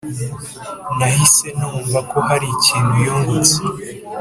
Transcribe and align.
nahise 0.97 1.47
numva 1.59 1.99
ko 2.09 2.17
hari 2.27 2.45
ikintu 2.55 2.93
yungutse. 3.05 3.57